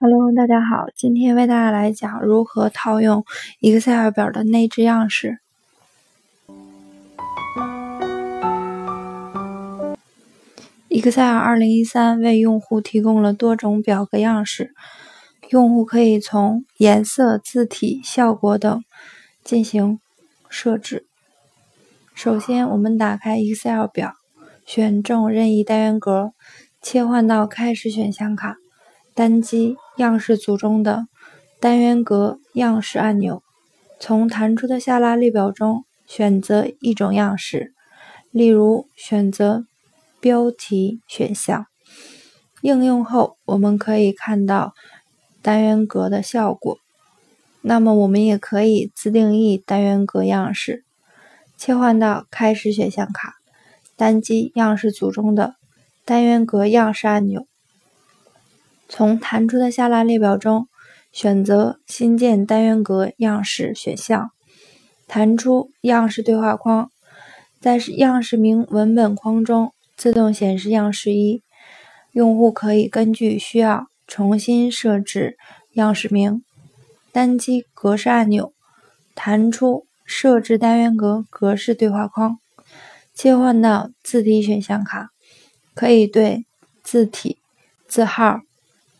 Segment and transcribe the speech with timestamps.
[0.00, 3.24] Hello，大家好，今天为大家来讲如何套用
[3.60, 5.38] Excel 表的内置样式。
[10.88, 14.72] Excel 2013为用户提供了多种表格样式，
[15.50, 18.84] 用户可以从颜色、字体、效果等
[19.42, 20.00] 进行
[20.48, 21.06] 设置。
[22.14, 24.14] 首先，我们打开 Excel 表，
[24.66, 26.32] 选中任意单元格，
[26.80, 28.56] 切换到开始选项卡。
[29.14, 31.08] 单击样式组中的
[31.58, 33.42] 单元格样式按钮，
[33.98, 37.74] 从弹出的下拉列表中选择一种样式，
[38.30, 39.64] 例如选择
[40.20, 41.66] 标题选项。
[42.62, 44.72] 应用后，我们可以看到
[45.42, 46.78] 单元格的效果。
[47.60, 50.84] 那么，我们也可以自定义单元格样式。
[51.56, 53.34] 切换到开始选项卡，
[53.96, 55.56] 单击样式组中的
[56.08, 57.46] 单元格样式按钮。
[58.88, 60.66] 从弹出的下拉列表中
[61.12, 64.30] 选择新建单元格样式选项，
[65.06, 66.90] 弹出样式对话框，
[67.60, 71.42] 在样式名文本框中自动显示样式一。
[72.12, 75.36] 用户可以根据需要重新设置
[75.74, 76.42] 样式名。
[77.12, 78.54] 单击格式按钮，
[79.14, 82.38] 弹出设置单元格格式对话框，
[83.12, 85.10] 切换到字体选项卡，
[85.78, 86.44] 可以对
[86.82, 87.38] 字体
[87.86, 88.40] 字号。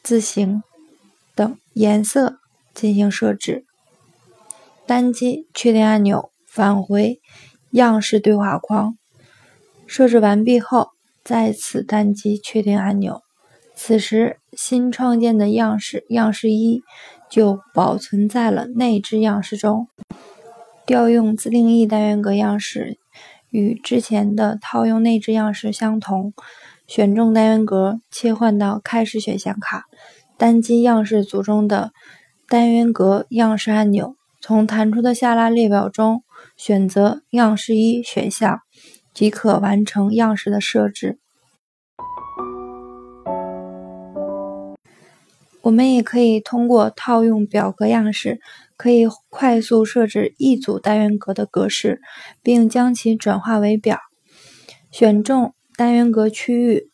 [0.00, 0.62] 字形
[1.34, 2.38] 等颜色
[2.72, 3.64] 进行设置。
[4.86, 7.20] 单击确定按钮，返回
[7.72, 8.96] 样式对话框。
[9.88, 10.90] 设置完毕后，
[11.24, 13.22] 再次单击确定按钮。
[13.74, 16.82] 此时，新创建的样式样式一
[17.28, 19.88] 就保存在了内置样式中。
[20.86, 22.98] 调用自定义单元格样式
[23.50, 26.32] 与之前的套用内置样式相同。
[26.86, 29.84] 选中单元格，切换到开始选项卡，
[30.38, 31.92] 单击样式组中的
[32.48, 36.22] 单元格样式按钮，从弹出的下拉列表中
[36.56, 38.60] 选择样式一选项，
[39.12, 41.18] 即可完成样式的设置。
[45.68, 48.40] 我们也可以通过套用表格样式，
[48.78, 52.00] 可以快速设置一组单元格的格式，
[52.42, 53.98] 并将其转化为表。
[54.90, 55.54] 选中。
[55.76, 56.90] 单元格区域，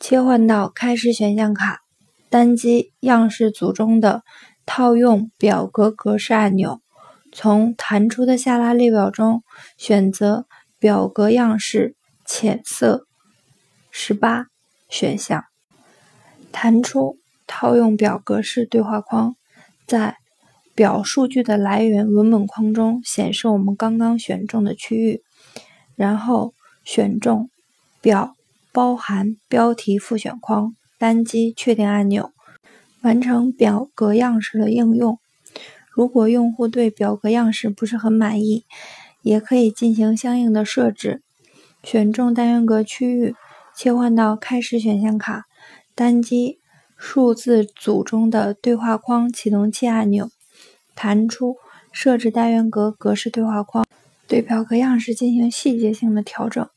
[0.00, 1.82] 切换到开始选项卡，
[2.28, 4.24] 单击样式组中的
[4.64, 6.80] 套用表格格式按钮，
[7.30, 9.44] 从弹出的下拉列表中
[9.76, 10.46] 选择
[10.80, 11.94] 表格样式
[12.24, 13.06] 浅色
[13.92, 14.46] 十八
[14.88, 15.44] 选项，
[16.50, 19.36] 弹出套用表格式对话框，
[19.86, 20.16] 在
[20.74, 25.22] 表数据的来源文本框中显示我们刚刚选中的区域，
[25.94, 26.52] 然后
[26.84, 27.48] 选中。
[28.02, 28.36] 表
[28.72, 32.30] 包含标题复选框，单击确定按钮，
[33.02, 35.18] 完成表格样式的应用。
[35.90, 38.64] 如果用户对表格样式不是很满意，
[39.22, 41.22] 也可以进行相应的设置。
[41.82, 43.34] 选中单元格区域，
[43.74, 45.46] 切换到开始选项卡，
[45.96, 46.58] 单击
[46.96, 50.30] 数字组中的对话框启动器按钮，
[50.94, 51.56] 弹出
[51.92, 53.86] 设置单元格格式对话框，
[54.26, 56.68] 对表格样式进行细节性的调整。